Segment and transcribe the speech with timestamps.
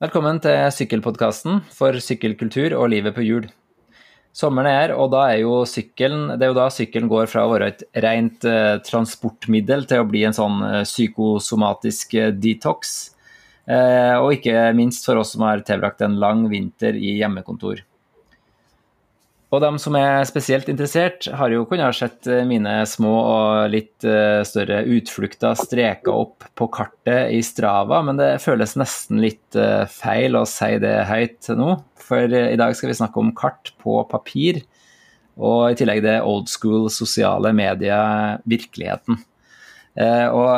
[0.00, 3.50] Velkommen til Sykkelpodkasten for sykkelkultur og livet på hjul.
[4.32, 7.68] Sommeren er her, og er sykkelen, det er jo da sykkelen går fra å være
[7.68, 13.10] et rent transportmedel transportmiddel til å bli en sånn eh, psykosomatisk eh, detox.
[13.68, 17.84] Och og ikke minst for oss som har tilbrakt en lang vinter i hjemmekontor.
[19.50, 23.72] Og de som er spesielt interessert, har jo kunnet se sett eh, mine små og
[23.72, 29.56] litt större større utflukter streka opp på kartet i Strava, men det føles nesten litt
[29.56, 31.74] fel feil å si det høyt nå.
[32.00, 34.62] For idag i dag skal vi snakke om kart på papir,
[35.40, 39.18] og i tillegg det old school sosiale medier-virkeligheten.
[40.34, 40.50] og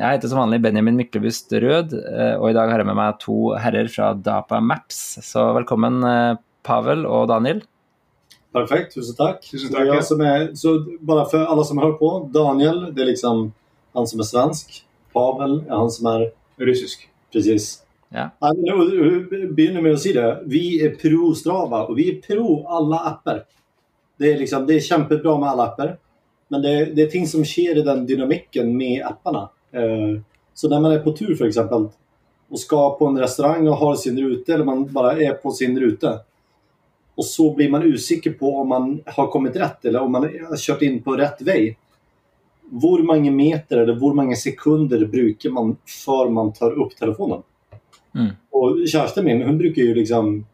[0.00, 1.96] Jeg heter som vanlig Benjamin Myklebust Rød,
[2.38, 5.18] og i dag har jeg med meg to herrer fra Dapa Maps.
[5.24, 6.00] Så velkommen,
[6.66, 7.64] Pavel og Daniel.
[8.52, 9.50] Perfekt, tusen tack.
[9.50, 9.80] Tusen tack.
[9.80, 12.30] Så, jag som är, så bara för alla som hör på.
[12.32, 13.52] Daniel, det är liksom
[13.92, 14.84] han som är svensk.
[15.12, 17.08] Pavel är han som är Russisk.
[17.32, 17.82] precis.
[18.08, 18.30] Ja.
[19.50, 20.42] Begynner med att säga det.
[20.44, 23.44] Vi är pro Strava och vi är pro alla appar.
[24.16, 25.98] Det är, liksom, det är kämpebra med alla appar.
[26.48, 29.48] Men det, det är ting som sker i den dynamiken med apparna.
[29.72, 30.20] Eh,
[30.54, 31.88] så när man är på tur för exempel
[32.48, 35.80] och ska på en restaurang och har sin ruta eller man bara är på sin
[35.80, 36.18] ruta
[37.14, 40.56] och så blir man osäker på om man har kommit rätt eller om man har
[40.56, 41.78] kört in på rätt väg.
[42.70, 47.42] Hur många meter eller hur många sekunder brukar man för man tar upp telefonen?
[48.14, 48.30] Mm.
[48.50, 50.46] Och kärsten min, hon brukar ju liksom...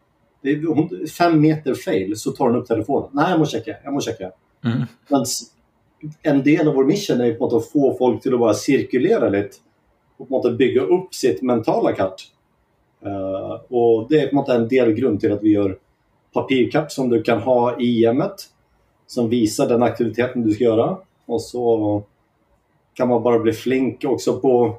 [0.67, 3.09] Hon, fem meter fail så tar hon upp telefonen.
[3.13, 3.77] Nej, jag måste checka.
[3.85, 4.31] Jag måste checka.
[4.65, 4.83] Mm.
[5.09, 5.25] Men
[6.23, 9.57] en del av vår mission är på att få folk till att bara cirkulera lite
[10.17, 12.23] och på att bygga upp sitt mentala kart.
[13.05, 15.79] Eh, och det är på en delgrund till att vi gör
[16.41, 18.35] papirkart som du kan ha i hemmet
[19.07, 20.99] som visar den aktiviteten du ska göra.
[21.27, 22.03] Och så
[22.95, 24.79] kan man bara bli flink också på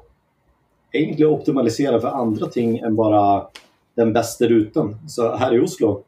[0.92, 3.46] egentligen optimalisera för andra ting än bara
[3.94, 4.96] den bästa rutan.
[5.08, 6.02] Så här i Oslo,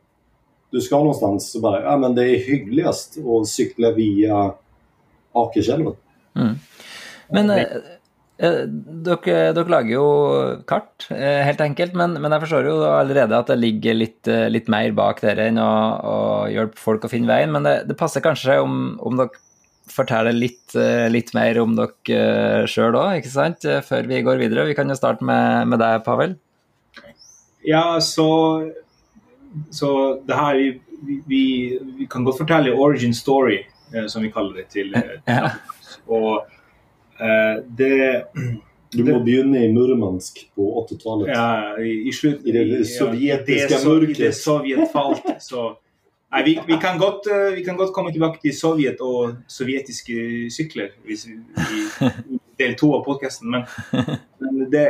[0.70, 4.54] du ska någonstans så bara, ja men det är hyggligast att cykla via
[5.32, 5.92] Akerselven.
[6.36, 6.54] Mm.
[7.28, 7.66] Men eh,
[8.40, 8.62] eh,
[9.06, 10.06] dere, dere lager jo
[10.68, 14.48] kart, eh, helt enkelt, men, men jeg forstår jo allerede at det ligger litt, eh,
[14.52, 15.70] litt mer bak dere enn å,
[16.00, 16.16] å
[16.50, 19.36] hjelpe folk å finne veien, men det, det passer kanskje om, om dere
[19.90, 24.68] forteller litt, eh, litt mer om dere sjøl òg, ikke sant, før vi går videre.
[24.68, 26.36] Vi kan jo starte med, med deg, Pavel.
[27.66, 28.70] Ja, så,
[29.74, 29.90] så
[30.24, 30.60] det här,
[31.04, 31.42] vi, vi,
[31.98, 33.58] vi kan godt fortelle origin story,
[34.06, 34.94] som vi kaller det til.
[34.94, 35.50] eh, Ja.
[36.06, 36.46] Og
[37.78, 38.24] det
[38.90, 41.28] Du må begynne i Murmansk på 80-talet.
[41.30, 45.68] ja, i, i slutt I det ja, sovjetiske det so- I det Sovjet falt, så
[46.30, 50.46] Nei, vi, vi, kan godt, eh, vi kan godt komme tilbake til Sovjet og sovjetiske
[50.54, 51.40] sykler hvis vi,
[52.30, 53.64] i del to av podkasten, men,
[54.38, 54.84] men det,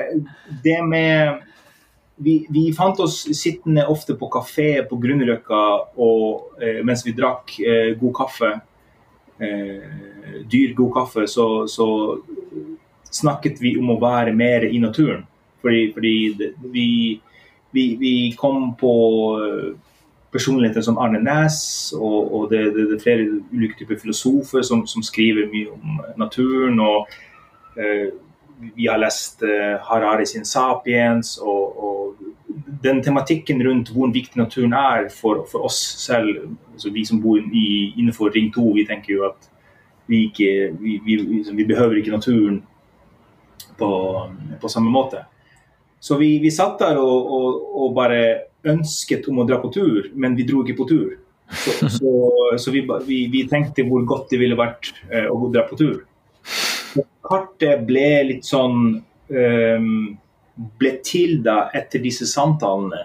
[0.64, 1.40] det med
[2.20, 5.60] vi, vi fant oss sittende ofte på kafé på Grünerløkka
[6.60, 8.50] eh, mens vi drakk eh, god kaffe.
[9.40, 9.90] Eh,
[10.50, 11.26] dyr, god kaffe.
[11.28, 11.88] Så, så
[13.10, 15.26] snakket vi om å være mer i naturen.
[15.60, 17.20] Fordi, fordi det, vi,
[17.70, 18.94] vi, vi kom på
[19.40, 19.70] eh,
[20.32, 24.86] personligheter som Arne Næss, og, og det, det, det er flere ulike typer filosofer som,
[24.86, 26.80] som skriver mye om naturen.
[26.80, 27.10] og
[27.76, 28.10] eh,
[28.76, 32.09] vi har lest eh, Harari sin 'Sapiens', og, og
[32.82, 37.38] den tematiken runt hur viktig naturen är för, för oss själva, alltså vi som bor
[37.38, 39.50] i, innanför Ring 2, vi tänker ju att
[40.06, 42.62] vi, inte, vi, vi, liksom, vi behöver inte naturen
[43.78, 44.22] på,
[44.60, 45.24] på samma måte.
[46.00, 48.14] Så vi, vi satt där och, och, och bara
[48.62, 51.18] ønsket om att dra på tur, men vi drog inte på tur.
[51.52, 55.62] Så, så, så vi, vi, vi tänkte hur gott det ville varit att eh, dra
[55.62, 56.04] på tur.
[57.22, 60.16] Kartet blev lite sån um, ehm,
[60.78, 63.04] Ble til da etter disse samtalene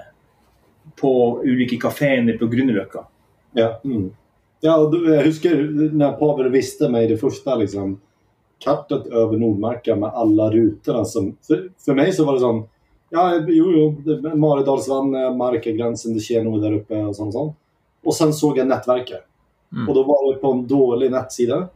[0.99, 3.05] på ulike kafeene på Grünerløkka.
[3.53, 4.11] Ja, mm.
[4.61, 5.55] ja och då, jag huskar
[5.93, 8.01] när Pavel visste mig det första liksom,
[8.59, 11.05] kartet över Nordmarka med alla rutorna.
[11.05, 12.67] Som, för, för mig så var det som,
[13.09, 17.57] ja, jo, jo, Maridalsvann, Markagränsen, det Tjeno där uppe och sånt, sånt.
[18.03, 19.22] Och sen såg jag nätverket.
[19.72, 19.90] Mm.
[19.90, 21.67] Och då var det på en dålig nätsida.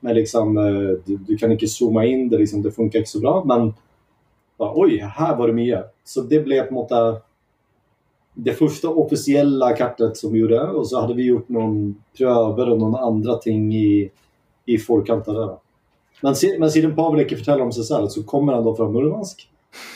[0.00, 3.20] Men liksom, eh, du, du kan inte zooma in det, liksom, det funkar inte så
[3.20, 3.44] bra.
[3.44, 3.74] Men
[4.58, 5.94] bara, oj, här var det mycket.
[6.04, 7.24] Så det blev på något sätt
[8.40, 12.78] det första officiella kartet som vi gjorde och så hade vi gjort någon pröver och
[12.78, 14.10] någon andra ting i,
[14.64, 15.56] i forkant av det.
[16.22, 19.48] Men, men sedan Pavel inte förtäller om sig själv så kommer han då från Murmansk.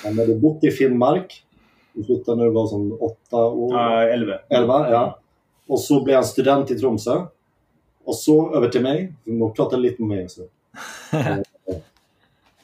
[0.05, 1.45] Han hade bott i Finnmark.
[1.93, 3.75] Vi flyttade när det var som åtta år.
[3.75, 4.33] Ja, 11.
[4.49, 5.19] 11, ja.
[5.67, 7.21] Och så blev han student i Tromsø.
[8.05, 9.13] Och så över till mig.
[9.25, 10.41] Vi må prata lite med mig också.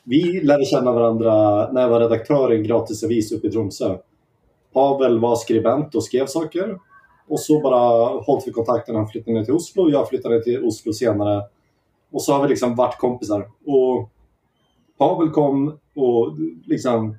[0.09, 1.33] Vi lärde känna varandra
[1.73, 3.99] när jag var redaktör i en gratisavis uppe i Tromsö.
[4.73, 6.79] Pavel var skribent och skrev saker.
[7.29, 8.97] Och så bara hållit vi kontakten.
[8.97, 9.91] Han flyttade ner till Oslo.
[9.91, 11.43] Jag flyttade ner till Oslo senare.
[12.11, 13.49] Och så har vi liksom varit kompisar.
[13.67, 14.11] Och
[14.99, 17.17] Pavel kom och liksom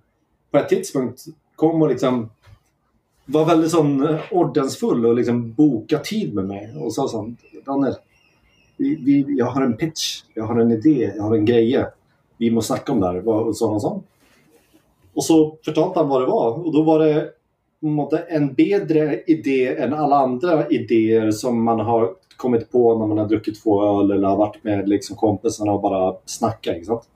[0.51, 1.21] på ett tidspunkt
[1.55, 2.29] kom och liksom
[3.25, 7.39] var väldigt sån eh, ordensfull och liksom boka tid med mig och sa sånt.
[7.65, 7.95] Daniel,
[8.77, 11.87] vi, vi, jag har en pitch, jag har en idé, jag har en greje.
[12.39, 13.53] Vi måste snacka om det här.
[13.53, 13.75] sa han.
[13.75, 14.03] och så.
[15.13, 17.31] Och så förtalade han vad det var och då var det
[18.29, 23.27] en bättre idé än alla andra idéer som man har kommit på när man har
[23.27, 27.07] druckit två öl eller har varit med liksom kompisarna och bara snackat.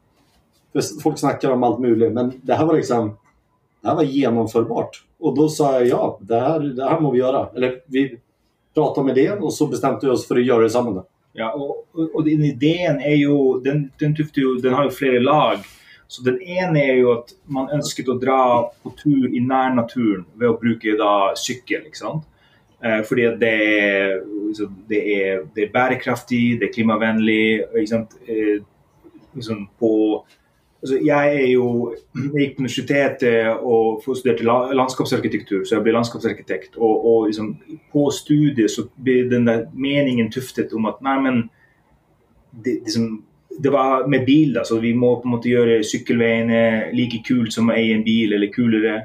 [0.74, 3.18] För folk snackar om allt möjligt men det här var liksom
[3.82, 5.04] det här var genomförbart.
[5.20, 7.50] Och då sa jag ja, det här, det här må vi göra.
[7.56, 8.20] Eller vi
[8.74, 11.04] pratade om idén och så bestämde vi oss för att göra det samman.
[11.34, 15.58] Ja, och, och den idén är ju, den, den, ju, den har ju flera lag.
[16.08, 20.50] Så den ena är ju att man önskar att dra på tur i närnaturen ved
[20.50, 21.82] att bruka da sykkel.
[21.86, 22.22] ikke?
[22.84, 27.62] Eh, fordi det er, liksom, det, är det er bærekraftig, det är klimavennlig.
[27.62, 28.16] Eh, ikke sant?
[28.28, 28.64] Eh,
[29.34, 30.26] liksom på
[30.84, 31.96] Alltså, jag är ju,
[32.34, 36.76] jeg på universitetet eh, och studerade landskapsarkitektur, så jag blev landskapsarkitekt.
[36.76, 37.58] Och, och liksom,
[37.92, 41.50] på studiet så blev den där meningen tuftet om att nej men
[42.52, 43.24] det, liksom,
[43.60, 47.52] det var med bil, alltså vi må på en måte göra cykelvägen eh, lika kul
[47.52, 49.04] som att en bil, eller kulare.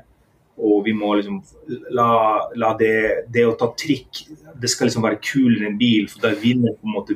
[0.56, 1.42] Och vi må liksom
[1.90, 4.08] la, la det, det, att ta trick.
[4.60, 5.02] det ska liksom
[5.32, 7.14] coolare än en bil, för där vinner på en måte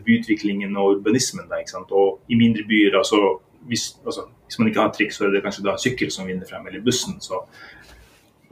[0.77, 1.49] och urbanismen.
[1.49, 1.57] Där,
[1.91, 5.35] Och i mindre byar så alltså, hvis, altså, hvis, man ikke har trikk, så er
[5.35, 7.19] det kanskje da sykkel som vinner frem, eller bussen.
[7.23, 7.43] Så.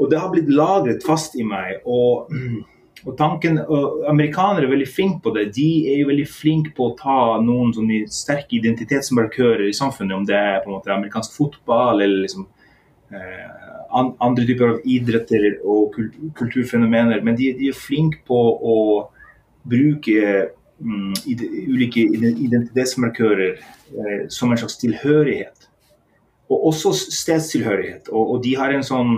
[0.00, 1.80] Og det har blitt lagret fast i meg.
[1.84, 2.30] og
[3.08, 5.46] og tanken, og Amerikanere er veldig flinke på det.
[5.56, 10.26] De er jo veldig flinke på å ta noen sånne sterke identitetsmarkører i samfunnet, om
[10.28, 12.44] det er på en måte amerikansk fotball eller liksom,
[13.14, 15.96] eh, andre typer av idretter og
[16.36, 17.24] kulturfenomener.
[17.24, 18.76] Men de, de er flinke på å
[19.70, 25.68] bruke mm, ide, ulike identitetsmarkører eh, som en slags tilhørighet.
[26.50, 28.08] Og også stedstilhørighet.
[28.08, 29.12] Og, og de har en sånn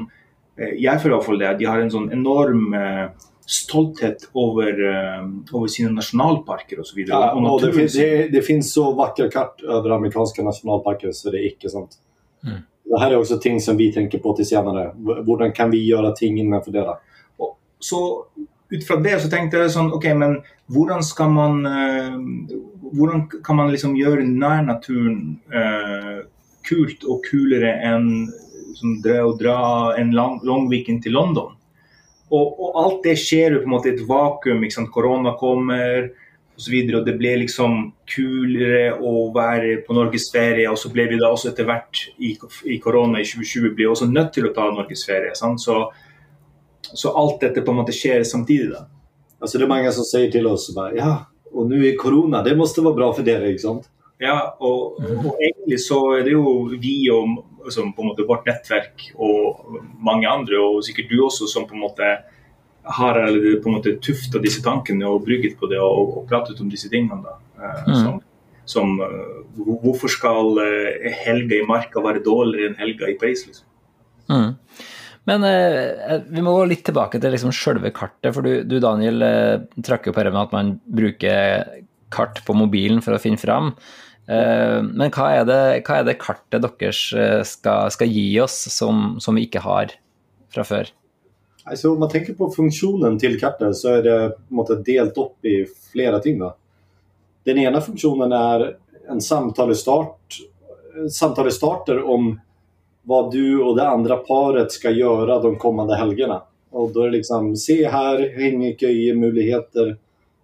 [0.59, 1.53] eh, Jeg føler iallfall det.
[1.61, 3.06] De har en sånn enorm eh,
[3.47, 4.82] stolthet över,
[5.55, 7.20] över sina nationalparker och så vidare.
[7.20, 11.38] Ja, och det, finns, det, det, finns så vackra kart över amerikanska nationalparker så det
[11.38, 11.91] är icke sant.
[12.44, 12.61] Mm.
[12.85, 14.94] Det här är också ting som vi tänker på till senare.
[15.26, 16.81] Hur kan vi göra ting innanför det?
[16.81, 16.99] Då?
[17.37, 18.25] Och så
[18.73, 22.13] utifrån det så tänkte jag okej, okay, men hur ska man eh,
[22.93, 26.25] hur kan man liksom göra närnaturen uh,
[26.69, 28.33] kult och kulare än
[28.75, 31.53] som dra, dra en lång, Långviken till London?
[32.29, 34.63] Och, och, allt det sker ju på något ett i vakuum.
[34.63, 36.11] liksom, corona kommer
[36.55, 40.69] och så vidare och det blev liksom kulare att vara på norgesferie.
[40.69, 44.05] och så blev vi då också etter hvert i, i corona i 2020 blev också
[44.05, 45.31] nött till att ta norgesferie.
[45.35, 45.93] Så,
[46.82, 48.73] så alt dette på en måte skjer samtidig.
[48.73, 48.87] da.
[49.43, 51.12] Altså Det er mange som sier til oss bare, ja,
[51.52, 53.88] og nå er korona, det måtte være bra dere, ikke sant?
[54.23, 59.08] Ja, og, og, egentlig så er det jo vi og altså, på måte vårt nettverk
[59.17, 62.12] og mange andre, og sikkert du også, som på måte
[62.82, 63.19] har
[63.62, 66.90] på en måte tufta disse tankene og brygget på det og, og pratet om disse
[66.90, 67.23] tingene.
[67.23, 67.37] da.
[67.58, 67.99] Eh, mm.
[68.02, 68.20] Som,
[68.64, 69.43] som uh,
[69.82, 73.44] Hvorfor skal uh, helga i Marka være dårligere enn helga i Paris?
[73.46, 73.69] liksom?
[74.31, 74.55] Mm.
[75.25, 78.33] Men eh, eh, vi må gå litt tilbake til liksom selve kartet.
[78.35, 81.82] For du, du Daniel eh, trakk jo på det med at man bruker
[82.13, 83.73] kart på mobilen for å finne fram.
[84.27, 88.58] Eh, men hva er, det, hva er det kartet deres eh, skal, skal gi oss
[88.75, 89.94] som, som, vi ikke har
[90.53, 90.91] fra før?
[91.63, 95.19] Altså, om man tenker på funksjonen til kartet, så er det på en måte delt
[95.23, 95.61] opp i
[95.93, 96.43] flere ting.
[96.43, 96.51] Da.
[97.46, 98.73] Den ene funksjonen er
[99.11, 100.43] en samtalestart,
[101.11, 102.35] samtalestarter om
[103.03, 106.43] vad du och det andra paret ska göra de kommande helgerna.
[106.71, 109.97] Och då är det liksom Se här, her, möjligheter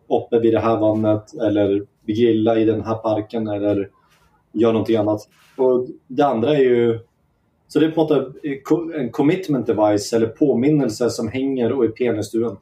[0.08, 3.88] uppe vid det här vannet, eller grilla i den här parken eller
[4.52, 5.28] gör någonting annat.
[5.56, 6.98] Och det andra är ju
[7.68, 12.18] så det är på något en commitment device eller påminnelse som hänger och är pen
[12.18, 12.56] i.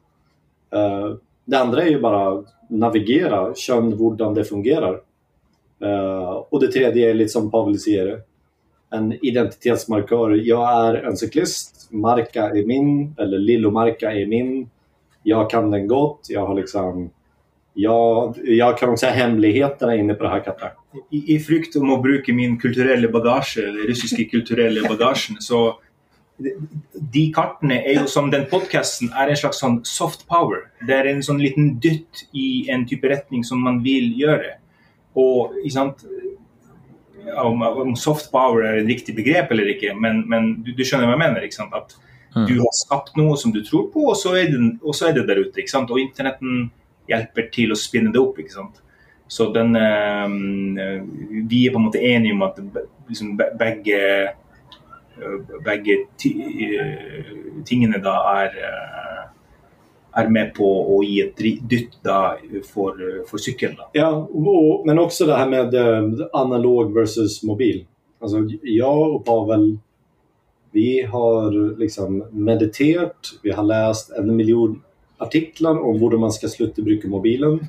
[0.76, 5.00] Uh, det andra är ju bara navigera, känn hur det fungerar.
[5.82, 8.20] Uh, och det tredje är lite som Pavel säger,
[8.94, 10.30] en identitetsmarkör.
[10.30, 14.70] Jag är en cyklist, Marka är min, eller Lillomarka är min.
[15.22, 17.10] Jag kan den gott, jag har liksom
[17.78, 20.72] jag, jag kan säga hemligheterna inne på det här kartet.
[21.10, 25.78] I, I frykt om å bruke min kulturelle bagasje, eller russiske kulturelle bagasjen, så
[26.92, 30.66] de kartene er jo som den podkasten er en slags sånn soft power.
[30.88, 34.56] Det er en sånn liten dytt i en type retning som man vil gjøre.
[35.16, 35.56] Og
[37.42, 41.08] om, om soft power er et riktig begrep eller ikke, men, men du, du, skjønner
[41.10, 41.42] hva jeg mener.
[41.46, 41.74] ikke sant?
[41.74, 41.96] At
[42.46, 45.14] Du har skapt noe som du tror på, og så er det, og så er
[45.16, 45.56] det der ute.
[45.62, 45.90] ikke sant?
[45.90, 46.66] Og internetten
[47.08, 48.82] hjelper til å spinne det ikke sant?
[49.28, 50.28] Så den eh,
[51.48, 56.34] Vi er på en måte enige om at be- liksom, be- begge eh, begge ti,
[56.76, 57.32] eh,
[60.16, 60.64] er med på
[60.96, 62.96] å gi et dri- dytt da for,
[63.28, 63.76] for sykkelen.
[63.76, 63.88] da.
[63.92, 67.84] Ja, och, men också det här med eh, analog versus mobil.
[68.20, 69.78] Alltså, jag och Pavel,
[70.72, 74.82] vi har liksom mediterat, vi har läst en miljon
[75.18, 77.66] artiklar om hur man ska sluta bruka mobilen.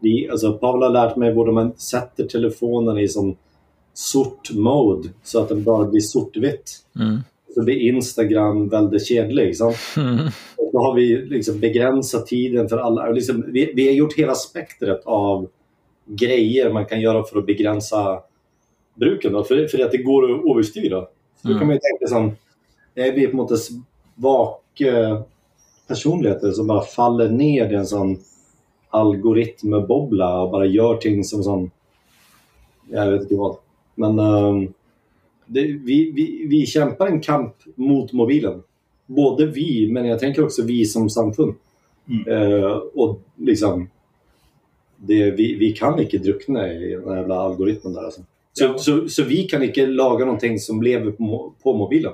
[0.00, 3.36] Vi, alltså, Pavel har lärt mig hur man sätter telefonen i sån
[3.94, 6.72] sort mode så att den bara blir sortvitt.
[7.00, 7.18] Mm.
[7.54, 9.56] Så blir Instagram väldigt kedlig.
[9.56, 9.76] Sant?
[9.96, 10.18] Mm.
[10.56, 13.10] Och då har vi liksom begränsat tiden för alla.
[13.10, 15.48] Liksom, vi, vi har gjort hela spektret av
[16.06, 18.20] grejer man kan göra för att begränsa
[18.94, 19.32] bruken.
[19.32, 21.06] Då, för, för att det går att överstyra.
[21.42, 21.58] Så Mm.
[21.58, 22.36] kan man tänka som,
[22.94, 25.22] är vi på en måte svaka
[25.88, 28.18] personligheter som bara faller ner i en sån
[28.90, 31.70] algoritmbobbla och bara gör ting som sån,
[32.90, 33.56] jag vet inte vad.
[33.94, 34.72] Men ehm,
[35.46, 38.62] det, vi, vi, vi kämpar en kamp mot mobilen.
[39.06, 41.54] Både vi, men jag tänker också vi som samfund.
[42.08, 42.28] Mm.
[42.28, 43.88] Eh, och liksom,
[44.96, 48.04] det, vi, vi kan inte drunkna i den här jävla algoritmen där.
[48.04, 48.20] Alltså.
[48.52, 48.78] Så, Ja.
[48.78, 52.12] så, så vi kan inte laga någonting som lever på, på mobilen.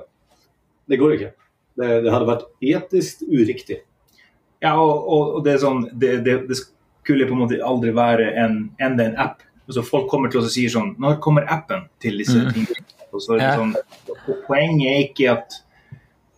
[0.85, 1.31] Det går inte.
[1.75, 3.85] Det, det hade varit etiskt uriktigt.
[4.59, 6.57] Ja, og, og det er sånn det, det, det
[7.01, 9.39] skulle på en måte aldri være en, enda en app.
[9.71, 12.51] Altså Folk kommer til oss og sier sånn Når kommer appen til disse Mm.
[12.53, 12.85] tingene?
[13.13, 13.73] Og så er det sånn
[14.25, 15.53] po- Poenget er ikke at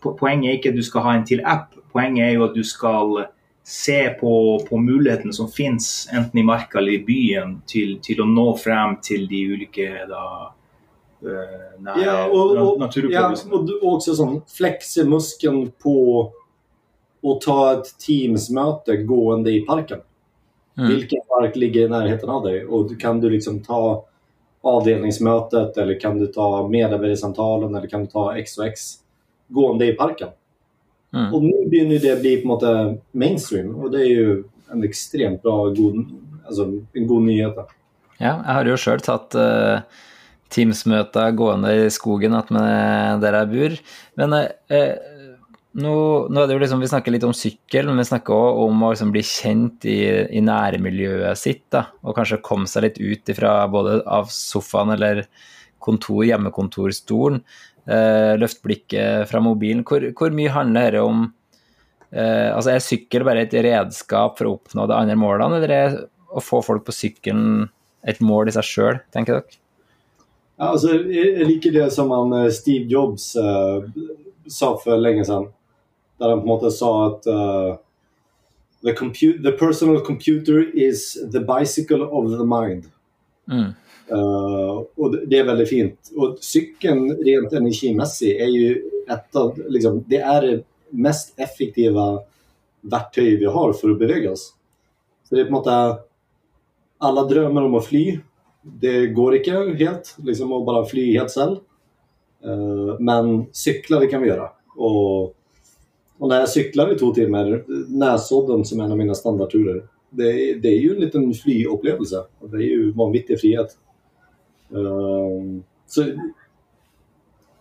[0.01, 1.73] po- Poenget er ikke at du skal ha en til app.
[1.93, 3.25] Poenget er jo at du skal
[3.63, 4.31] se på,
[4.69, 8.97] på mulighetene som finnes, enten i marka eller i byen, til, til å nå frem
[9.01, 10.23] til de ulike da,
[11.23, 16.31] øh, nære Ja, och, och, ja, och, du- och också sån flexa muskeln på
[17.23, 20.01] att ta ett teamsmöte gående i parken.
[20.77, 20.89] Mm.
[20.89, 22.65] Vilken park ligger i närheten av dig?
[22.65, 24.05] Och kan du liksom ta
[24.61, 28.81] avdelningsmötet eller kan du ta medarbetarsamtalen eller kan du ta X och X
[29.47, 30.29] gående i parken?
[31.13, 31.33] Mm.
[31.33, 35.69] Och nu börjar det bli på något mainstream och det är ju en extremt bra,
[35.69, 36.05] god,
[36.45, 37.55] alltså en god nyhet.
[38.17, 39.81] Ja, jeg har jo sjøl tatt uh,
[40.53, 43.77] Teams-møter gående i skogen attmed der jeg bor.
[44.19, 45.12] Men eh, eh,
[45.73, 45.95] nå,
[46.29, 48.85] nå er det jo liksom, vi snakker litt om sykkel, men vi snakker òg om
[48.85, 49.99] å liksom bli kjent i,
[50.37, 51.65] i nærmiljøet sitt.
[51.73, 55.25] da, Og kanskje komme seg litt ut ifra både av sofaen eller
[55.83, 57.41] kontor, hjemmekontorstolen.
[57.83, 59.83] Eh, løft blikket fra mobilen.
[59.87, 61.25] Hvor, hvor mye handler dette om
[62.13, 65.97] eh, altså Er sykkel bare et redskap for å oppnå de andre målene, eller er
[66.33, 67.67] å få folk på sykkelen
[68.07, 69.59] et mål i seg sjøl, tenker dere?
[70.57, 73.83] Ja, Alltså, jag liker det som han, eh, Steve Jobs eh,
[74.47, 75.49] sa for lenge siden.
[76.17, 77.75] Där han på något sätt sa att eh,
[78.83, 78.93] the,
[79.43, 82.83] the personal computer is the bicycle of the mind.
[83.51, 83.71] Mm.
[84.11, 86.11] Eh, och det- är väldigt fint.
[86.15, 92.19] Och cykeln rent energimässigt är ju ett av, liksom, det är det mest effektiva
[92.81, 94.53] verktyg vi har för att beväga oss.
[95.29, 96.09] Så det är på något sätt,
[96.97, 98.19] alla drömmar om att fly.
[98.61, 101.57] Det går inte helt, liksom att bara fly helt själv.
[102.43, 104.49] Eh, men cykla det kan vi göra.
[104.75, 105.35] Och,
[106.23, 110.23] och när jag cyklar i två timmar, Näsodden som är en av mina standardturer, det,
[110.23, 112.23] är- det är ju en liten flyupplevelse.
[112.41, 113.77] Det är ju vanvittig frihet.
[114.75, 116.05] Uh, så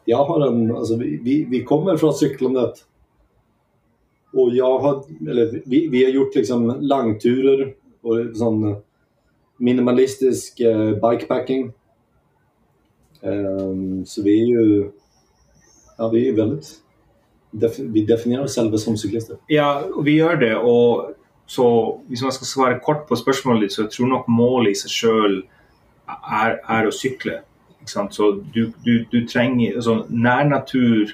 [0.04, 2.74] jag har en, alltså vi, vi, vi kommer från cyklandet.
[4.32, 8.76] Och jag har, eller vi, vi har gjort liksom langturer och sån
[9.56, 11.72] minimalistisk eh, bikepacking.
[13.20, 14.90] Um, så vi är ju,
[15.98, 16.68] ja vi är väldigt,
[17.78, 19.36] vi definierar oss själva som cyklister.
[19.46, 20.56] Ja, vi gör det.
[20.56, 21.10] Och
[21.46, 24.90] så om jag ska svara kort på spørsmålet så jeg tror nok målet i seg
[24.90, 25.34] sjøl
[26.08, 27.40] er, er å sykle.
[27.84, 31.12] Så du, du, du trenger altså, Nærnatur,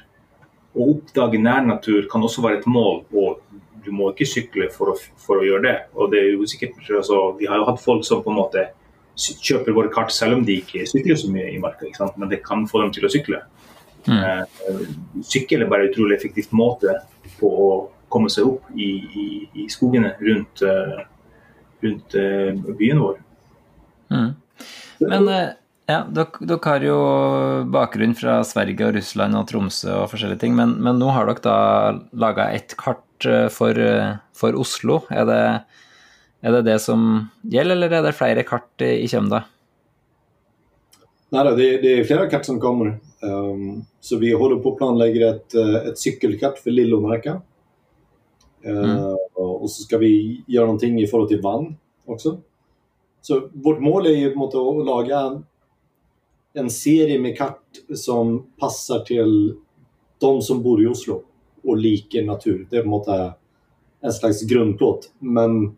[0.76, 3.02] å oppdage nærnatur kan også være et mål.
[3.12, 3.40] og
[3.84, 5.76] du må ikke sykle for å, for å gjøre det.
[5.96, 8.66] Og det er jo sikkert, altså, Vi har jo hatt folk som på en måte
[9.16, 12.10] sy- kjøper våre kart selv om de ikke sykler så mye i marka, liksom.
[12.16, 13.40] men det kan få dem til å sykle.
[14.06, 14.18] Mm.
[14.22, 14.82] Eh,
[15.26, 17.00] Sykkel er bare en utrolig effektivt måte
[17.38, 17.70] på å
[18.12, 19.28] komme seg opp i, i,
[19.64, 21.00] i skogene rundt, eh,
[21.84, 23.18] rundt eh, byen vår.
[24.14, 24.30] Mm.
[25.04, 25.28] Men
[25.88, 26.96] ja, dere, har jo
[27.72, 31.44] bakgrunn fra Sverige og Russland og Tromsø og forskjellige ting, men, men nå har dere
[31.44, 31.58] da
[32.12, 33.76] laga et kart eh, for,
[34.36, 35.02] for Oslo.
[35.08, 35.44] Er det,
[36.44, 39.46] er det det som gjelder, eller er det flere kart i Kjømda?
[41.30, 42.98] Nej, då, det, det är flera kart som kommer.
[43.20, 47.42] Um, så vi håller på att planlägga ett, eh, ett cykelkart för Lillomarka.
[48.66, 52.38] Uh, Och så ska vi göra någonting i förhållande till vann också.
[53.20, 55.42] Så vårt mål är ju något att laga
[56.52, 57.62] en serie med kart
[57.94, 59.54] som passar till
[60.18, 61.22] de som bor i Oslo
[61.62, 62.66] och liker natur.
[62.70, 63.34] Det är på något
[64.00, 65.12] en slags grundplåt.
[65.18, 65.76] Men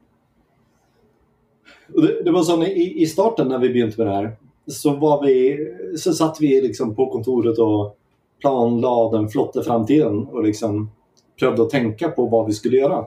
[1.87, 4.37] det, det, var så i, i starten när vi började med det här
[4.71, 5.59] så, var vi,
[5.99, 7.97] så satt vi liksom på kontoret och
[8.41, 10.91] planlade den flotta framtiden och liksom
[11.39, 12.99] prövade att tänka på vad vi skulle göra.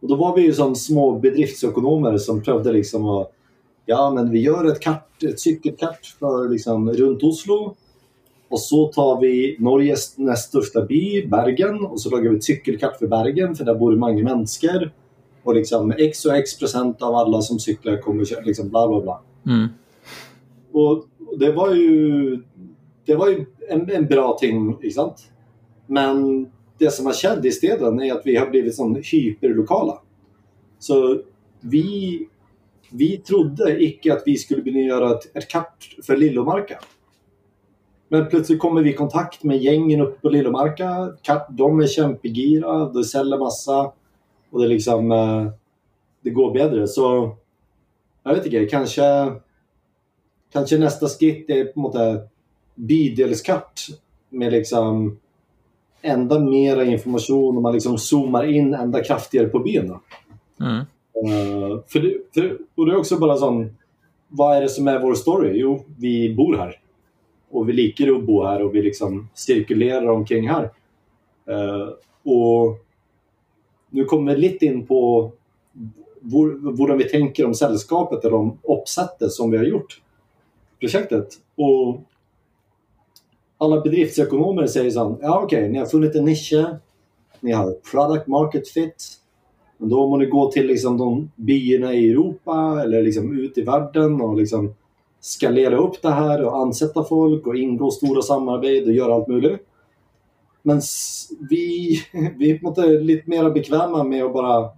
[0.00, 3.32] Och då var vi ju som små bedriftsekonomer som prövade liksom att
[3.86, 7.74] ja, men vi gör ett, kart, ett cykelkart för liksom runt Oslo
[8.48, 12.98] och så tar vi Norges näst största by, Bergen, och så lagar vi ett cykelkart
[12.98, 14.92] för Bergen, för där bor det många människor.
[15.42, 19.00] Och liksom x och x procent av alla som cyklar kommer köra, liksom bla bla
[19.00, 19.20] bla.
[19.46, 19.68] Mm.
[20.72, 21.04] Och
[21.38, 22.42] det var ju,
[23.04, 25.32] det var ju en, en bra ting, inte sant?
[25.86, 26.46] Men
[26.78, 30.00] det som har skett i städerna är att vi har blivit sån hyperlokala.
[30.78, 31.22] Så
[31.60, 32.26] vi,
[32.90, 36.78] vi trodde icke att vi skulle kunna göra ett, ett kart för Lillomarka.
[38.08, 41.12] Men plötsligt kommer vi i kontakt med gängen uppe på Lillomarka.
[41.50, 43.92] De är kämpegira, de säljer massa
[44.50, 45.46] och det liksom eh,
[46.20, 46.88] det går bättre.
[46.88, 47.36] Så
[48.22, 49.32] jag vet inte, kanske,
[50.52, 52.28] kanske nästa skritt är på något
[52.74, 53.86] bydelskart
[54.28, 55.18] med liksom
[56.02, 59.94] ända mera information och man liksom zoomar in ända kraftigare på byn.
[60.60, 60.84] Mm.
[61.26, 63.76] Uh, för det, för, och det är också bara sån,
[64.28, 65.58] vad är det som är vår story?
[65.60, 66.80] Jo, vi bor här
[67.50, 70.70] och vi liker att bo här och vi liksom cirkulerar omkring här.
[71.50, 71.88] Uh,
[72.32, 72.78] och
[73.90, 75.32] nu kommer vi lite in på
[76.22, 80.00] hur vi tänker om sällskapet eller om uppsättet som vi har gjort
[80.80, 81.28] projektet.
[81.56, 82.00] Och
[83.58, 86.52] alla bedriftsekonomer säger så ja okej, okay, ni har funnit en nisch,
[87.40, 89.18] ni har product market fit.
[89.78, 93.62] Men då måste ni gå till liksom de byarna i Europa eller liksom ut i
[93.62, 94.74] världen och liksom
[95.20, 99.60] skalera upp det här och ansätta folk och ingå stora samarbeten och göra allt möjligt.
[100.62, 100.80] Men
[101.50, 101.90] vi,
[102.38, 104.70] vi är lite mer bekväma med att bara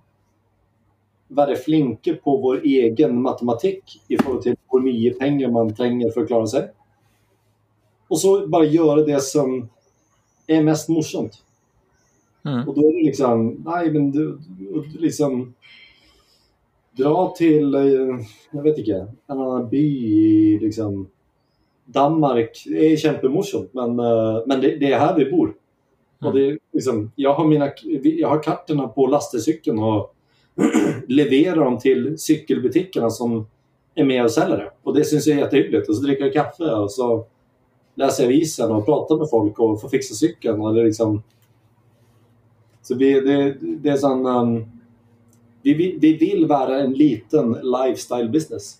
[1.30, 6.20] vara flinke på vår egen matematik i förhållande till hur mycket pengar man tränger för
[6.20, 6.70] att klara sig.
[8.08, 9.68] Och så bara göra det som
[10.46, 11.44] är mest morsamt.
[12.44, 12.68] Mm.
[12.68, 14.38] Och då är det liksom, nej men du,
[14.98, 15.54] liksom
[16.92, 21.08] dra till, eh, jag vet inte, en annan by i liksom
[21.84, 22.62] Danmark.
[22.66, 25.46] Det är kämpemorsamt men, eh, men det, det, är här vi bor.
[25.46, 25.56] Mm.
[26.20, 27.70] Och det, liksom, jag, har mina,
[28.02, 30.14] jag har kartorna på lastcykeln och
[31.06, 33.46] levererar dem till cykelbutikerna som
[33.94, 34.70] är med och säljer det.
[34.82, 35.88] Och det syns jag är jättehyggligt.
[35.88, 37.26] Och så dricker jag kaffe och så
[37.94, 40.74] läser avisen och pratar med folk och får fixa cykeln.
[40.74, 41.22] Det liksom...
[42.82, 44.26] Så vi, det, det är sån...
[44.26, 44.66] Um,
[45.62, 48.78] vi, vi vill vara en liten lifestyle business.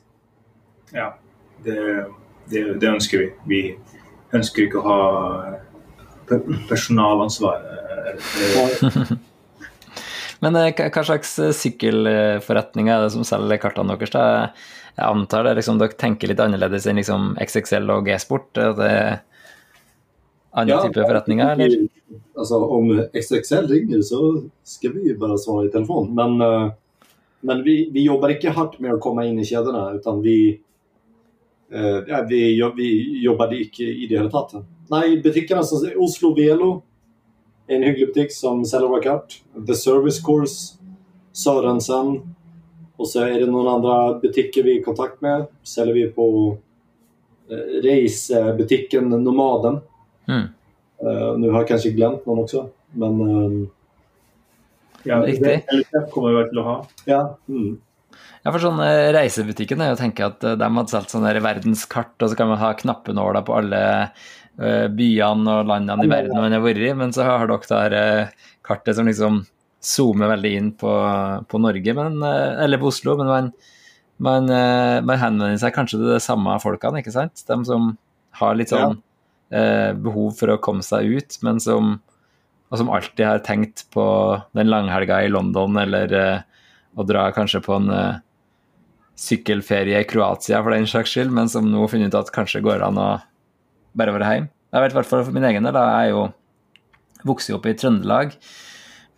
[0.92, 1.18] Ja,
[1.64, 2.06] det,
[2.44, 3.32] det, det önskar vi.
[3.46, 3.76] Vi
[4.32, 5.44] önskar inte ha
[6.68, 7.62] personalansvar.
[10.40, 14.12] Men hva eh, slags eh, sykkelforretninger er det som selger kartene deres?
[14.14, 14.24] Da?
[14.96, 18.48] Jeg antar det liksom, dere tenker litt annerledes enn liksom XXL og G-sport?
[18.56, 19.20] Det er
[20.50, 21.76] andre ja, typer forretninger, eller?
[22.34, 26.14] Alltså, om XXL ringer så ska vi ju bara svara i telefon.
[26.14, 26.72] Men, uh,
[27.40, 30.60] men vi, vi jobbar inte hårt med att komma in i kedjorna utan vi,
[31.74, 34.64] uh, vi, vi jobbar inte i det hela taget.
[34.90, 36.82] Nej, butikerna som Oslo Velo
[37.70, 39.42] en hygglig butik som säljer kart.
[39.66, 40.78] The Service Course,
[41.32, 42.34] Sörensen.
[42.96, 45.46] Och så är det några andra butiker vi är i kontakt med.
[45.62, 46.56] Säljer vi på
[47.50, 49.78] eh, racebutiken Nomaden.
[50.28, 50.42] Mm.
[51.04, 52.68] Uh, nu har jag kanske glömt någon också.
[52.92, 53.20] Men...
[53.20, 53.70] Um...
[55.02, 55.62] Ja, Riktig.
[56.10, 56.86] kommer vi väl att ha.
[57.04, 57.38] Ja.
[57.48, 57.80] Mm.
[58.40, 58.78] Ja, for sånn
[59.14, 62.60] Reisebutikken er jo å tenke at de hadde solgt sånne verdenskart, og så kan man
[62.62, 63.80] ha knappenåler på alle
[64.60, 67.94] Eh, byene og landene i verden man har vært i, men så har dere der
[67.96, 69.38] eh, kartet som liksom
[69.80, 70.90] zoomer veldig inn på,
[71.48, 73.48] på Norge, men, eh, eller på Oslo, men man,
[74.20, 74.50] man,
[75.06, 77.40] man, henvender seg kanskje til de samme folkene, ikke sant?
[77.48, 77.94] De som
[78.42, 78.98] har litt sånn
[79.48, 79.94] ja.
[79.96, 81.94] behov for å komme seg ut, men som,
[82.68, 84.04] og som alltid har tenkt på
[84.58, 86.12] den langhelga i London, eller
[86.98, 87.90] å dra kanskje på en
[89.20, 92.82] sykkelferie i Kroatia for den saks skyld, men som nå funnet ut at kanskje går
[92.86, 93.08] an å
[93.98, 94.50] bare være hjemme.
[94.70, 96.20] Jeg vet i hvert fall for min egen del, jeg er jo
[97.26, 98.36] vokst opp i Trøndelag,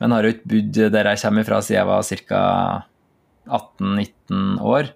[0.01, 2.43] men har jo ikke bodd der jeg kommer fra siden jeg var ca.
[3.53, 4.91] 18-19 år.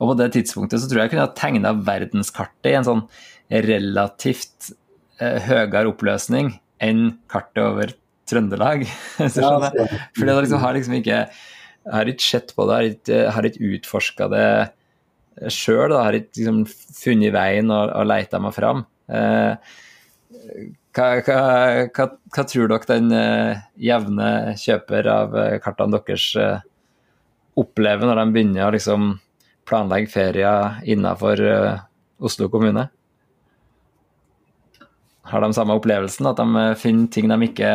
[0.00, 3.02] Og på det tidspunktet så tror jeg jeg kunne ha tegna verdenskartet i en sånn
[3.52, 4.70] relativt
[5.20, 7.92] eh, høyere oppløsning enn kartet over
[8.30, 8.86] Trøndelag.
[9.18, 11.18] skjønner så- Fordi jeg liksom har liksom ikke
[11.86, 14.48] jeg har ikke sett på det, jeg har ikke, jeg har ikke utforska det
[15.48, 15.94] sjøl.
[15.94, 16.58] Jeg har ikke liksom
[17.00, 18.84] funnet veien og, og leita meg fram.
[19.10, 19.78] Eh,
[20.96, 21.40] hva, hva,
[21.94, 26.62] hva, hva tror dere den eh, jevne kjøper av eh, kartene deres eh,
[27.60, 29.12] opplever når de begynner å liksom
[29.70, 31.84] planlegge ferier innenfor eh,
[32.20, 32.88] Oslo kommune?
[35.30, 37.72] Har de samme opplevelsen, at de eh, finner ting de ikke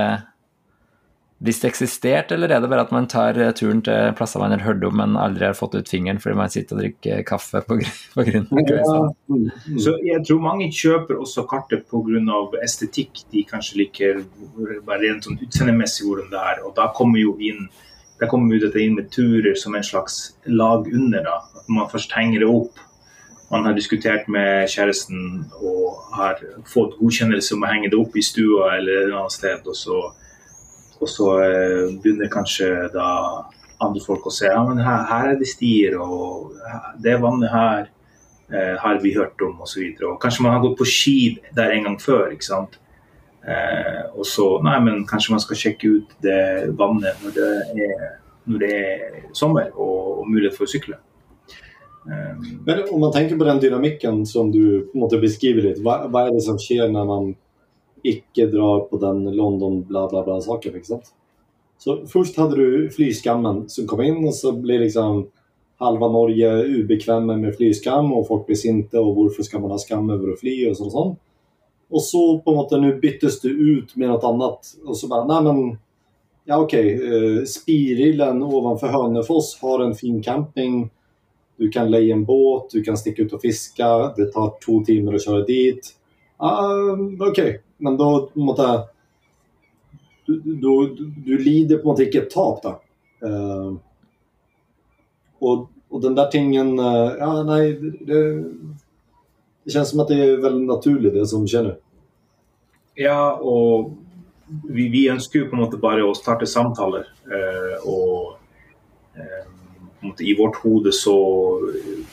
[1.43, 4.63] visste eksisterte, eller er det bare at man tar eh, turen til plasser man har
[4.63, 8.47] hørt om, men aldri har fått ut fingeren fordi man sitter og drikker kaffe grunn
[8.47, 9.49] av Ja, mm.
[9.83, 12.45] Så jeg tror mange kjøper også kartet pga.
[12.63, 13.25] estetikk.
[13.31, 14.23] De kanskje liker
[14.87, 16.63] bare rent sånn utseendemessig hvordan det er.
[16.63, 17.67] Og da kommer jo inn
[18.19, 21.23] da kommer jo dette inn med turer som en slags lag under.
[21.23, 21.39] da.
[21.59, 22.79] At man først henger det opp.
[23.51, 28.23] Man har diskutert med kjæresten og har fått godkjennelse om å henge det opp i
[28.23, 29.67] stua eller et annet sted.
[29.67, 29.99] Og så,
[31.01, 33.09] og så eh, begynner kanskje da
[33.83, 36.55] andre folk å se ja, men her, her er det stier, og
[37.03, 37.87] det vannet her
[38.51, 39.95] eh, har vi hørt om osv.
[40.21, 41.17] Kanskje man har gått på ski
[41.57, 42.29] der en gang før.
[42.31, 42.79] ikke sant?
[43.45, 47.49] Eh, og så Nei, men kanskje man skal sjekke ut det vannet når det
[47.83, 48.05] er,
[48.49, 50.97] når det er sommer og, og mulighet for å sykle.
[52.09, 52.33] Eh,
[52.65, 56.09] Men om man tänker på den dynamiken som du på en måte beskriver litt, vad,
[56.13, 57.35] hva det som sker när man
[58.07, 60.73] icke drar på den London bla bla bla saken.
[61.77, 65.27] Så först hade du flyskammen som kom in och så blev liksom
[65.77, 70.09] halva Norge obekväma med flyskam, och folk ble inte och varför ska man ha skam
[70.09, 70.93] över att fly, och sånt.
[70.93, 71.21] Och,
[71.91, 72.01] sånn.
[72.01, 75.53] Så på något sätt nu byttes du ut med något annat och så bara nej
[75.53, 75.77] men
[76.45, 80.89] ja, okej eh, Spirillen ovanför Hønefoss har en fin camping,
[81.57, 84.13] du kan leja en båt, du kan sticka ut och fiska.
[84.17, 85.95] det tar två timmar att köra dit.
[86.37, 88.67] Um, okej, okay men da på en måte
[90.25, 92.77] du, du, du, lider på en måte ikke et tap, da.
[93.25, 93.73] Uh, eh,
[95.45, 98.21] og, og den der tingen uh, Ja, nei, det,
[99.65, 101.77] det känns som att det är väldigt naturligt det som skjer.
[102.95, 103.91] Ja, och
[104.69, 107.07] vi, vi ønsker jo på en måte bare å starte samtaler.
[107.25, 108.37] Eh, og
[109.17, 111.17] eh, i vårt hode så
[111.69, 112.03] eh,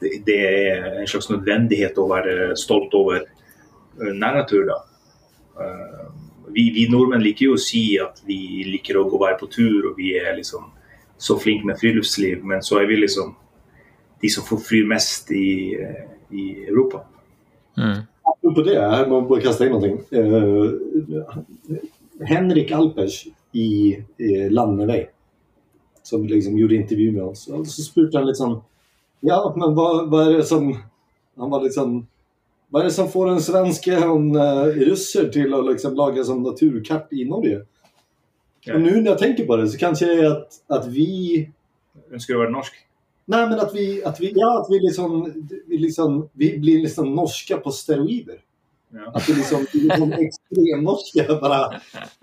[0.00, 3.22] det, det är en slags nödvändighet att vara stolt över
[4.00, 4.78] eh, nærnatur, da.
[5.60, 6.06] Eh,
[6.52, 9.90] vi, vi nordmenn liker jo å si at vi liker å gå være på tur,
[9.90, 10.70] og vi er liksom
[11.22, 13.34] så flinke med friluftsliv, men så er vi liksom
[14.22, 17.04] de som får flyr mest i, eh, i Europa.
[17.78, 18.02] Mm.
[18.32, 19.90] Apropå det, jeg må bare kaste inn noe.
[20.14, 21.78] Eh,
[22.28, 25.06] Henrik Alpers i, i Landevei,
[26.06, 28.60] som liksom gjorde intervju med oss, og så spurte han sånn
[29.22, 30.64] Ja, men hva, hva er det som
[31.38, 31.76] Han var litt
[32.72, 36.40] Hva er det som får en svensk en uh, russer til å liksom lage sånn
[36.40, 37.58] naturkart i Norge?
[38.64, 38.78] Ja.
[38.78, 41.10] Og nå når jeg tenker på det, så kanskje det er at, at vi
[42.12, 42.76] Ønsker å være norsk.
[43.32, 45.12] Nei, men at vi, at vi, ja, at vi, liksom,
[45.68, 48.38] vi, liksom, vi blir liksom norske på steroider.
[48.92, 49.10] Ja.
[49.12, 51.24] At vi liksom, vi liksom ekstremnorske.
[51.40, 51.80] Bare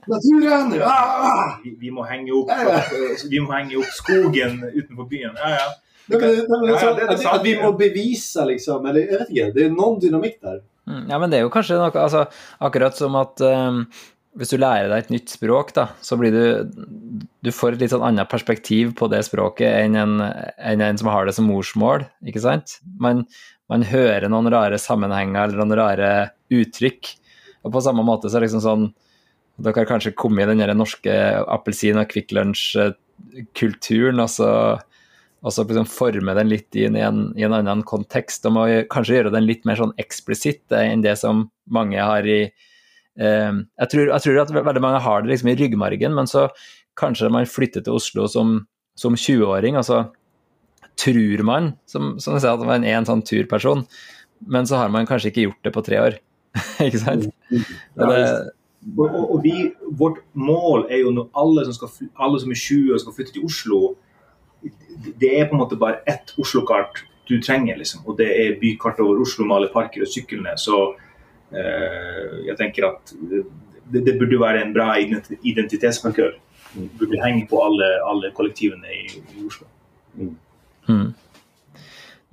[0.09, 0.73] Naturen!
[0.85, 1.59] Ah!
[1.63, 2.05] Vi, vi, må
[2.49, 2.81] Ja, ja.
[3.29, 5.37] vi må henge opp skogen utenfor byen.
[5.37, 5.69] Ja, ja.
[6.09, 8.45] Nei, men, nei, men, Ja, ja, altså, det er at, sant, at vi må bevise,
[8.49, 8.85] liksom.
[8.89, 9.49] Eller jeg vet ikke.
[9.55, 10.61] Det er noen dynamikk der.
[10.89, 12.23] Mm, Ja, men det er jo kanskje noe altså,
[12.65, 13.83] Akkurat som at um,
[14.39, 16.43] hvis du lærer deg et nytt språk, da, så blir du
[17.45, 20.17] Du får et litt sånn annet perspektiv på det språket enn en,
[20.57, 22.79] enn en som har det som morsmål, ikke sant?
[23.01, 23.25] Man,
[23.69, 26.09] man hører noen rare sammenhenger eller noen rare
[26.53, 27.13] uttrykk.
[27.65, 28.89] Og på samme måte så er det liksom sånn
[29.59, 31.11] Dere har kanskje kommet i den norske
[31.51, 34.51] appelsin- og Kvikk Lunsj-kulturen, og så
[35.39, 38.45] og så liksom forme den litt inn i en, i en annen kontekst.
[38.49, 42.27] Og må kanskje gjøre den litt mer sånn eksplisitt eh, enn det som mange har
[42.27, 46.27] i eh, jeg, tror, jeg tror at veldig mange har det liksom i ryggmargen, men
[46.29, 46.49] så
[46.99, 48.57] kanskje man flytter til Oslo som,
[48.99, 50.03] som 20-åring, og så
[50.99, 53.85] tror man, som, som jeg sa, at man er en sånn turperson,
[54.51, 56.17] men så har man kanskje ikke gjort det på tre år.
[56.85, 57.29] ikke sant?
[57.95, 58.23] Og det,
[58.95, 59.53] Og, og, og vi,
[59.99, 63.35] vårt mål er jo når alle som, skal, alle som er 20 og skal flytte
[63.35, 63.79] til Oslo,
[64.99, 68.01] det er på en måte bare ett Oslo-kart du trenger, liksom.
[68.09, 70.55] Og det er bykart over Oslo med alle parker og syklene.
[70.57, 70.79] Så
[71.53, 73.43] eh, jeg tenker at det,
[74.05, 76.35] det burde være en bra ident- identitetsmarkør.
[76.99, 79.03] Burde henge på alle, alle kollektivene i,
[79.37, 79.69] i Oslo.
[80.89, 81.09] Mm.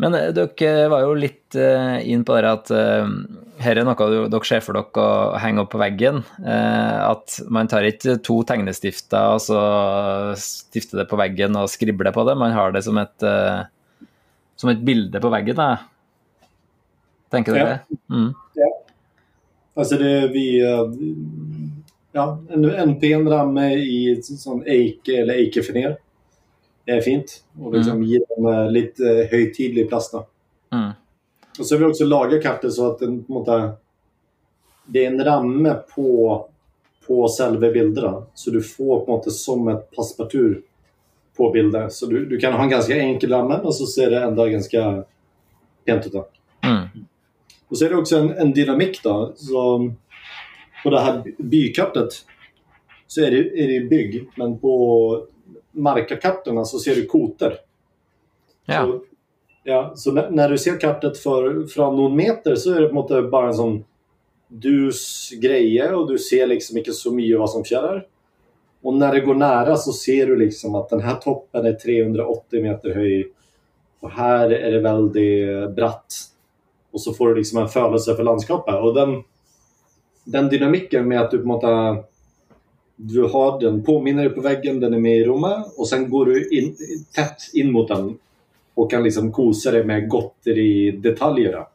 [0.00, 2.72] Men eh, dere var jo litt inn på det at
[3.62, 6.22] her er noe dere ser for dere å henge opp på veggen.
[6.44, 9.60] eh, at man tar ikke to tegnestifter og så
[10.40, 12.36] stifter det på veggen og skribler på det.
[12.36, 13.64] Man har det som et, eh,
[14.56, 15.70] som et bilde på veggen, da.
[17.30, 17.80] tenker dere?
[18.10, 18.34] Mm.
[19.76, 20.86] Altså det vi eh,
[22.16, 25.98] Ja, en, en pen ramme i sånn eike eller eikefener
[26.88, 27.42] er fint.
[27.60, 29.00] Og liksom gir dem eh, litt
[29.32, 30.12] høytidelig plass.
[30.12, 30.24] da.
[31.58, 33.24] Og så har vi også laget kartet så at den,
[34.86, 36.08] det er en ramme på,
[37.06, 38.04] på selve bildet.
[38.04, 38.22] da.
[38.34, 40.64] Så du får på måte som et passepartout
[41.36, 41.92] på bildet.
[41.92, 45.02] Så du, du kan ha en ganske enkel ramme, og så ser det enda ganske
[45.84, 46.14] pent ut.
[46.64, 46.88] Mm.
[47.68, 49.32] Och så är det också en, en dynamik då.
[49.36, 49.92] Så
[50.82, 52.08] på det här bykartet
[53.06, 55.26] så är det, är det bygg, men på
[55.72, 57.58] markakartorna så ser du koter.
[58.64, 58.82] Ja.
[58.86, 59.00] Så,
[59.66, 63.30] ja, så när, du ser kartet för, från någon meter så är det på en
[63.30, 63.84] bara en sån
[64.48, 68.06] dus grejer och du ser liksom inte så mycket vad som fjärrar.
[68.82, 72.62] Och när det går nära så ser du liksom att den här toppen är 380
[72.62, 73.26] meter hög
[74.00, 76.14] och här är det väldigt bratt.
[76.90, 78.74] Och så får du liksom en födelse för landskapet.
[78.74, 79.22] Och den,
[80.24, 82.02] den dynamiken med att du på måte
[82.96, 86.26] du har den påminner dig på väggen, den är med i rummet och sen går
[86.26, 86.76] du in,
[87.14, 88.18] tätt in mot den
[88.76, 91.52] och kan liksom kosa dig med godteri-detaljer.
[91.52, 91.66] där.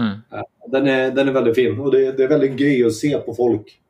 [0.00, 0.18] Mm.
[0.66, 3.34] Den är, den är väldigt fin och det, det är väldigt gøy att se på
[3.34, 3.80] folk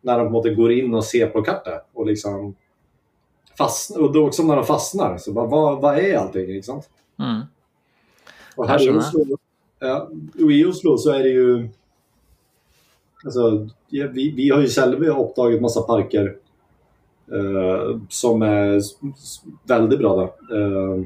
[0.00, 1.82] när de på måte går in och ser på kartet.
[1.92, 2.54] Och liksom
[3.58, 5.18] fastnar, och då också när de fastnar.
[5.18, 6.62] Så bara, vad, vad är allting?
[6.62, 6.88] Sant?
[7.18, 7.40] Mm.
[8.56, 9.38] Och här i Oslo,
[9.78, 10.10] ja,
[10.50, 11.68] i Oslo så är det ju...
[13.24, 16.36] Alltså, vi, vi har ju själva upptagit massa parker
[17.32, 18.80] eh, som är
[19.68, 20.16] väldigt bra.
[20.16, 20.56] Där.
[20.56, 21.04] Eh,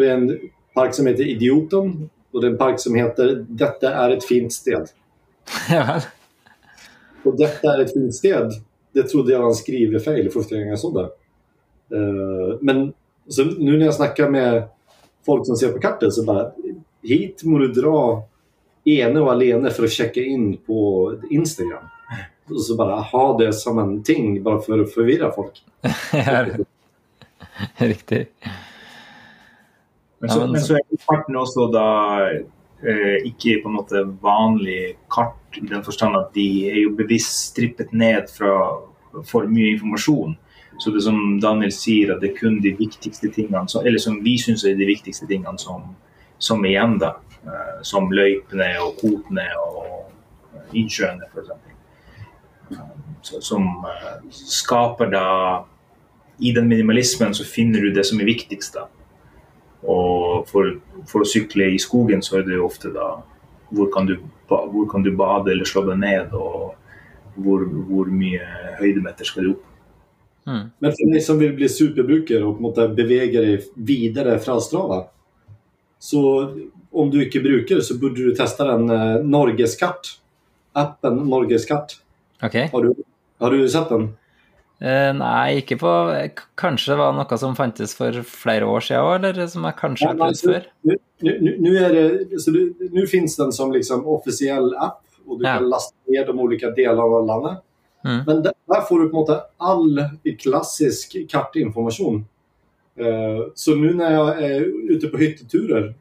[0.00, 0.38] det är en
[0.74, 4.52] park som heter Idioten och det är en park som heter Detta är ett fint
[4.52, 4.88] sted.
[7.24, 8.52] Och detta är ett fint sted.
[8.92, 11.10] Det trodde jag var en skrivefeil första gången jag såg det.
[11.96, 12.92] Eh, men
[13.28, 14.68] så nu när jag snackar med
[15.26, 16.52] folk som ser på kartet så bara
[17.02, 18.22] hit må du dra
[18.84, 21.84] ene och alene för att checka in på Instagram.
[22.48, 25.64] Och så bara ha det som en ting bara för att förvirra folk.
[26.12, 26.46] Ja,
[30.22, 31.86] Men Ja, så, men men så- er karten også da
[32.30, 37.50] eh, ikke på en måte vanlig kart i den forstand at de er jo bevisst
[37.52, 38.54] strippet ned fra
[39.28, 40.36] for mye informasjon.
[40.80, 44.16] Så det som Daniel sier, at det er kun de viktigste tingene, som, eller som
[44.24, 45.82] vi syns er de viktigste tingene som,
[46.38, 47.10] som igjen, da.
[47.44, 51.50] Eh, som løypene og kvotene og innsjøene, f.eks.
[53.44, 55.26] Som eh, skaper da
[56.40, 58.74] I den minimalismen så finner du det som er viktigst.
[58.74, 58.86] da.
[59.82, 60.76] Og for,
[61.10, 63.16] for å sykle i skogen så er det jo ofte da
[63.72, 64.18] hvor kan du,
[64.48, 66.74] hvor kan du bade eller slå deg ned, og
[67.40, 68.44] hvor, hvor mye
[68.78, 69.68] høydemeter skal du opp.
[70.46, 70.70] Mm.
[70.78, 74.60] Men för dig som vill bli superbrukare och på en måte bevega dig vidare från
[74.60, 75.04] Strava.
[75.98, 76.50] Så
[76.90, 80.18] om du inte brukar så borde du testa den eh, Norgeskart.
[80.72, 81.92] Appen Norgeskart.
[82.42, 82.54] Ok.
[82.54, 82.94] Har du,
[83.38, 84.16] har du sett den?
[84.82, 85.90] Eh, nei, ikke på
[86.34, 89.76] k- Kanskje det var noe som fantes for flere år siden òg, eller som jeg
[89.78, 90.64] kanskje har prøvd før?
[92.90, 95.54] Nu finns den som liksom officiell app och du Ja.
[95.58, 97.58] kan lasta ner de olika delarna av landet.
[98.04, 98.24] Mm.
[98.26, 100.04] Men där där får du på en måte all
[100.38, 102.24] klassisk kartinformation.
[102.96, 105.94] Eh, Så nu när jag är ute på hytteturer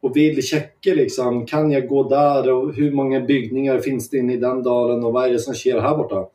[0.00, 4.32] och vill checka liksom, kan jag gå där och hur många byggningar finns det inne
[4.32, 6.26] i den dalen och vad är det som sker här borta?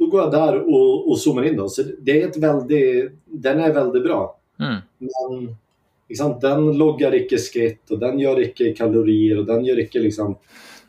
[0.00, 1.56] Då går jag där och, och zoomar in.
[1.56, 1.68] Då.
[1.68, 4.36] Så det är ett väldigt, den är väldigt bra.
[4.60, 4.76] Mm.
[4.98, 5.56] Men
[6.08, 10.38] liksom, den loggar ikke skritt, og den gjør ikke kalorier, og den gjør ikke liksom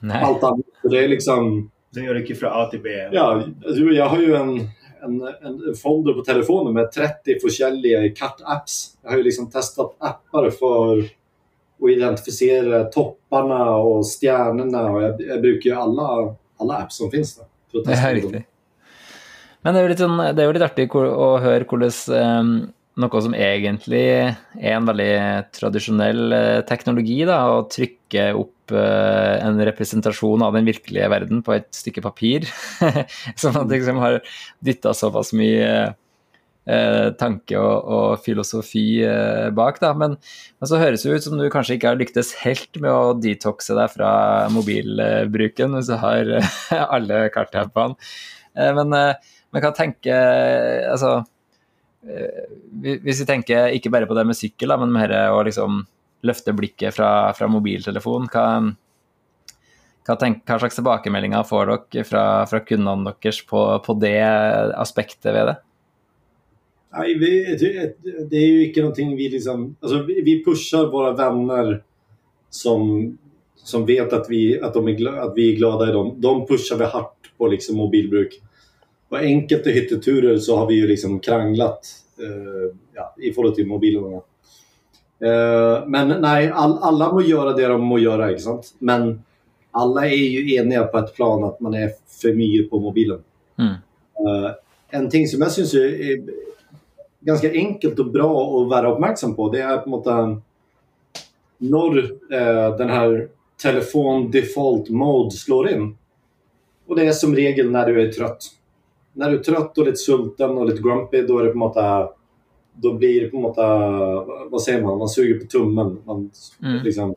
[0.01, 0.61] annet.
[0.81, 2.91] Så det er liksom Den gjør ikke fra A til B.
[3.11, 3.25] Ja,
[3.67, 4.51] jeg har jo en,
[5.03, 8.77] en, en folder på telefonen med 30 forskjellige kartapps.
[9.01, 15.43] Jeg har jo liksom testet apper for å identifisere toppene og stjernene, og jeg, jeg
[15.43, 16.07] bruker jo alle,
[16.63, 17.35] alle apps som finnes.
[17.41, 18.47] Da, for å Det teste er dem.
[19.61, 22.53] Men det er jo litt, sånn, det er jo litt artig å høre hvordan ehm,
[22.99, 25.13] noe som egentlig er en veldig
[25.55, 31.55] tradisjonell eh, teknologi, da, å trykke opp eh, en representasjon av den virkelige verden på
[31.55, 32.47] et stykke papir,
[33.39, 34.19] som at liksom har
[34.65, 38.85] dytta såpass mye eh, tanke og, og filosofi
[39.55, 39.79] bak.
[39.83, 39.93] Da.
[39.97, 40.17] Men,
[40.59, 43.77] men så høres det ut som du kanskje ikke har lyktes helt med å detoxe
[43.77, 44.13] deg fra
[44.51, 46.35] mobilbruken hvis du har
[46.97, 47.95] alle kartappene.
[48.51, 48.91] Men,
[49.53, 51.25] Alltså, eh, men hva tenker Altså
[52.81, 55.83] Hvis vi tenker ikke bare på det med sykkel, men mer å liksom
[56.25, 58.45] løfte blikket fra, fra mobiltelefon, hva,
[60.07, 64.21] hva, tenk, hva slags tilbakemeldinger får dere fra, fra kundene deres på, på det
[64.77, 65.55] aspektet ved det?
[66.91, 67.95] Nej, vi, det,
[68.29, 69.75] det är ju inte någonting vi liksom...
[69.79, 71.83] Alltså, vi, vi pushar våra vänner
[72.49, 73.17] som,
[73.55, 76.15] som vet att vi, att, de är, gla- att vi är glada i dem.
[76.21, 78.41] De pushar vi hårt på liksom mobilbruk.
[79.11, 81.87] På enkelt i hytteturer så har vi ju liksom kranglat
[82.19, 84.21] eh, ja, i förhållande till mobilerna.
[85.19, 88.29] Eh, men nej, all, alla må göra det de må göra.
[88.29, 88.73] Inte sant?
[88.79, 89.21] Men
[89.71, 93.19] alla är ju eniga på ett plan att man är för mycket på mobilen.
[93.57, 93.71] Mm.
[93.71, 94.51] Eh,
[94.89, 96.23] en ting som jag syns är, är
[97.19, 100.43] ganska enkelt och bra att vara uppmärksam på det är på något sätt
[101.57, 101.97] när
[102.31, 103.27] eh, den här
[103.61, 105.97] telefon default mode slår in.
[106.87, 108.43] Och det är som regel när du är trött.
[109.13, 111.73] När du är trött och lite sulten och lite grumpy då är det på något
[111.73, 112.17] sätt
[112.73, 116.01] då blir det på något sätt, vad säger man, man suger på tummen.
[116.05, 116.31] Man,
[116.63, 116.83] Mm.
[116.83, 117.15] liksom,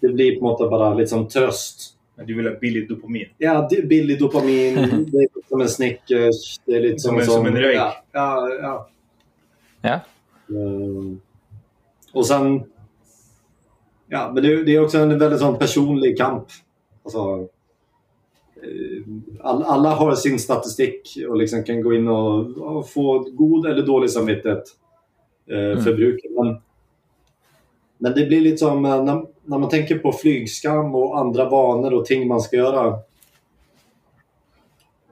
[0.00, 1.94] det blir på något sätt bara lite som tröst.
[2.26, 3.26] Du vill ha billig dopamin.
[3.38, 4.74] Ja, det är billig dopamin,
[5.12, 7.76] det är som en Snickers, det är lite som, Som en- som en röjk.
[7.76, 8.88] Ja, ja, ja.
[9.80, 10.00] Ja.
[10.56, 11.20] Ehm,
[12.12, 12.62] och sen...
[14.08, 16.44] Ja, men det, det är också en väldigt sån personlig kamp.
[17.04, 17.46] Alltså, eh,
[19.40, 23.82] all, alla har sin statistik och liksom kan gå in och, och få god eller
[23.82, 24.64] dålig samvittighet
[25.46, 26.30] eh, för bruket.
[26.30, 26.60] Men,
[27.98, 31.94] men det blir lite som eh, när, när man tänker på flygskam och andra vanor
[31.94, 32.98] och ting man ska göra.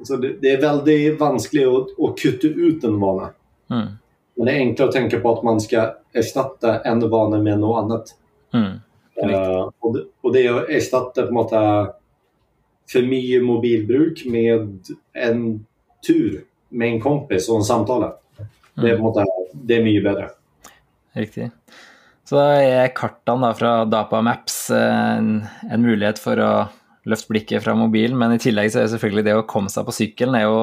[0.02, 3.30] Så det, det är väldigt vanskligt att, att kutta ut en vana.
[3.70, 3.86] Mm.
[4.34, 7.84] Men det är enklare att tänka på att man ska ersätta en vana med något
[7.84, 8.14] annat.
[8.54, 8.78] Mm.
[9.16, 11.95] Eh, och, det, och det är att ersätta på något sätt
[12.92, 14.78] för mycket mobilbruk med
[15.14, 15.66] en
[16.06, 18.12] tur med en kompis och en samtal.
[18.74, 20.28] Det, är något sätt, det är mycket bättre.
[21.12, 21.50] Riktig.
[22.28, 26.50] Så da er kartene da fra Dapa Maps eh, en, en mulighet for å
[27.06, 29.94] løfte blikket fra mobilen, men i tillegg så er selvfølgelig det å komme seg på
[29.94, 30.56] sykkelen er jo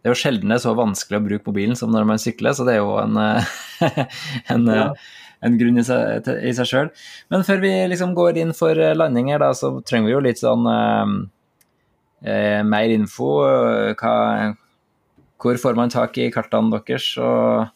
[0.00, 2.54] det er jo sjelden det er så vanskelig å bruke mobilen som når man sykler,
[2.56, 3.50] så det er jo en, eh,
[4.54, 4.86] en, eh, Ja.
[5.44, 6.88] en grunn i seg, til- i seg sjøl.
[7.30, 10.24] Men før vi liksom går inn for eh, landing her, da, så trenger vi jo
[10.24, 10.64] litt sånn
[12.24, 13.30] eh, mer info.
[13.46, 14.54] eh, Hva,
[15.40, 17.66] hvor får man tak i kartene deres, og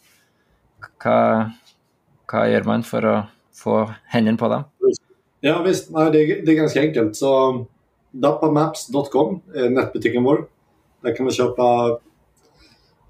[1.02, 1.18] hva,
[2.28, 3.14] hva gjør man for å
[3.56, 3.78] få
[4.12, 4.64] hendene på dem?
[5.40, 7.16] Ja visst, nej, det, är, det är ganska enkelt.
[7.16, 7.66] Så
[8.10, 10.46] dappamaps.com är nätbutiken vår.
[11.02, 11.98] Där kan man köpa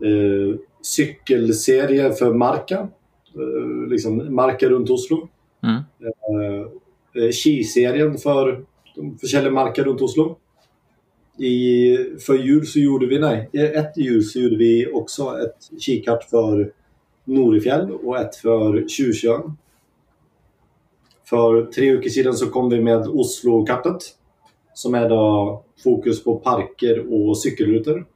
[0.00, 2.88] eh, cykelserier för Marka.
[3.34, 5.28] Eh, liksom Marka runt Oslo.
[5.62, 5.76] Mm.
[5.76, 10.36] Eh, eh, Skiserien för de försäljare Marka runt Oslo.
[11.38, 16.24] I, för jul så gjorde vi, nej, ett jul så gjorde vi också ett kikart
[16.24, 16.72] för
[17.24, 19.56] Norefjäll och ett för Tjursjön.
[21.24, 24.02] För tre veckor sedan så kom vi med Oslo-kartet.
[24.74, 28.06] Som är då fokus på parker och cykelrutor.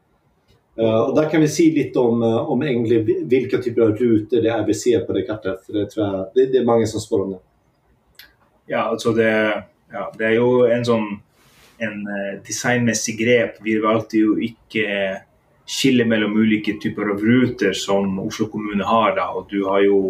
[0.77, 4.43] Eh, och där kan vi se lite om, eh, om Engli, vilka typer av rutor
[4.43, 5.67] det är vi ser på det kartet.
[5.67, 7.39] För det, tror jag, det, det är många som spår om det.
[8.67, 11.21] Ja, alltså det, ja, det är ju en som
[11.79, 13.59] en eh, designmessig grep.
[13.65, 14.87] Vi valgte jo ikke
[15.69, 19.15] skille mellom ulike typer av ruter som Oslo kommune har.
[19.19, 19.29] Da.
[19.37, 20.01] Og du har jo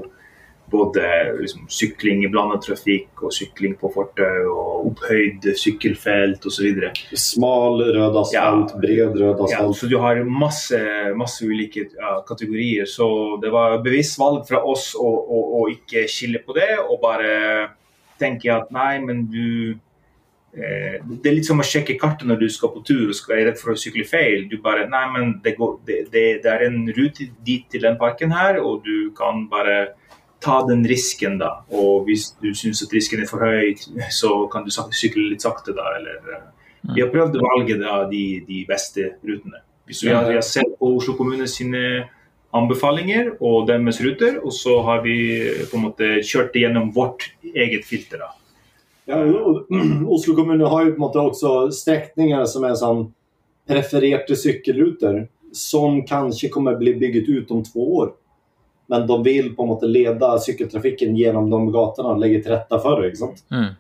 [0.69, 1.01] både
[1.41, 6.83] liksom, sykling i blandet trafikk og sykling på fortau og opphøyd sykkelfelt osv.
[7.17, 8.81] Smal röd asfalt, Ja.
[8.83, 9.77] bred röd Ja, asfalt.
[9.81, 10.79] så du har masse,
[11.17, 12.85] masse ulike ja, kategorier.
[12.85, 17.01] Så det var bevisst valg fra oss å, å, å ikke skille på det, og
[17.01, 17.71] bare
[18.21, 19.77] tenke at nei, men du eh,
[20.53, 23.61] Det er litt som å sjekke kartet når du skal på tur skal, er redd
[23.61, 24.47] for å sykle feil.
[24.51, 27.99] Du bare Nei, men det, går, det, det, det er en rute dit til den
[28.01, 29.93] parken her, og du kan bare
[30.41, 31.61] ta den risken, da.
[31.75, 33.75] Og hvis du syns at risken er for høy,
[34.15, 35.93] så kan du sak- sykle litt sakte, da.
[35.99, 36.47] Eller eh,
[36.95, 37.11] vi har
[37.43, 38.63] å velge da, de, de
[39.27, 39.63] rutene.
[39.91, 42.09] Så vi har, vi har sett på Oslo kommune sine
[42.57, 45.17] anbefalinger og deres ruter, og så har vi
[45.69, 48.23] på måte kjørt det gjennom vårt eget filter.
[48.25, 48.31] da.
[49.11, 49.67] Ja, och
[50.07, 53.15] Oslo kommun har ju på sätt också sträckningar som är som
[53.67, 58.13] prefererade cykelrutor som kanske kommer bli byggt ut om två år.
[58.87, 62.79] Men de vill på något sätt leda cykeltrafiken genom de gatorna och lägga till rätta
[62.79, 63.17] för det.
[63.17, 63.45] Sant?
[63.51, 63.73] Mm.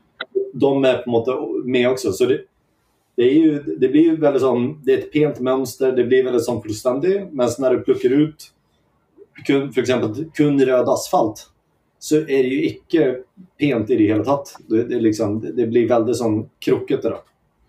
[0.53, 2.13] De är på något med också.
[2.13, 2.41] Så det,
[3.17, 6.25] det, är ju, det blir ju väldigt som, det är ett pent mönster, det blir
[6.25, 7.33] väldigt som fullständigt.
[7.33, 8.53] Men när du plockar ut
[9.47, 11.47] kun, för exempel kun röd asfalt
[11.99, 13.17] så är det ju icke
[13.59, 14.57] pent i det hela tatt.
[14.67, 17.09] Det, det, är liksom, det, blir väldigt som krokete.
[17.09, 17.23] Då.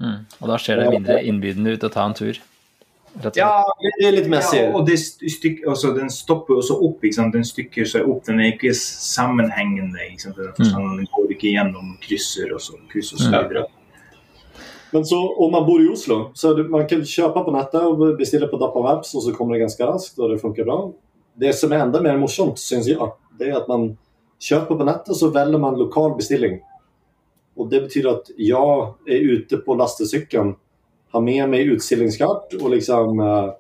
[0.06, 0.26] Mm.
[0.40, 2.42] Og da ser det mindre innbydende ut å ta en tur.
[3.34, 4.64] Ja, det är lite mässigt.
[4.64, 7.04] Ja, og det styk, altså, den stopper også opp.
[7.04, 7.34] Ikke sant?
[7.34, 8.22] Den stykker seg opp.
[8.28, 10.06] Den ikke sammenhengende.
[10.12, 10.38] Ikke sant?
[10.38, 13.50] Den, forstand, den går ikke gjennom krysser og så, kryss og så Mm.
[13.50, 13.66] videre.
[14.92, 17.82] Men så om man bor i Oslo så är det, man kan köpa på nätet
[17.82, 20.92] och beställa på Dappa Maps och så kommer det ganska raskt och det funkar bra.
[21.34, 23.98] Det som är ända mer morsomt syns jag, det är att man
[24.40, 26.60] köper på nätet så väljer man lokal beställning.
[27.56, 30.56] och det betyder att jag är ute på lastcykeln,
[31.10, 33.54] har med mig utställningskart och liksom eh,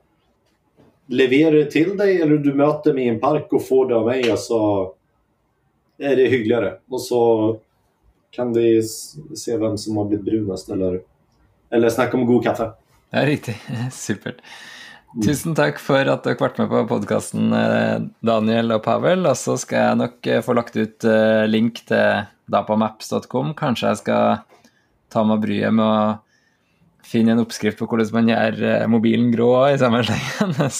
[1.08, 4.06] levererar det till dig eller du möter mig i en park och får det av
[4.06, 4.94] mig och så
[5.98, 6.78] är det hyggligare.
[6.90, 7.58] Och så
[8.32, 8.84] kan vi
[9.36, 11.02] se vem som har blivit brunast eller,
[11.70, 12.72] eller snacka om god kaffe.
[13.10, 13.58] Ja, riktigt.
[13.94, 14.36] Supert.
[15.18, 19.26] Tusen takk for at dere ble med på podkasten, eh, Daniel og Pavel.
[19.26, 23.56] Og så skal jeg nok eh, få lagt ut eh, link til dapamaps.com.
[23.58, 24.44] Kanskje jeg skal
[25.10, 29.82] ta meg bryet med å finne en oppskrift på hvordan man gjør mobilen grå i
[29.82, 30.54] samme slengen.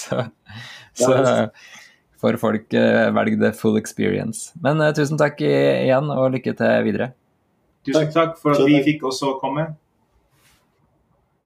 [1.00, 1.48] Så, så
[2.20, 2.74] får folk
[3.16, 4.50] velge the full experience.
[4.62, 7.14] Men tusen takk igjen, og lykke til videre.
[7.88, 9.70] Tusen takk for at vi fikk også komme.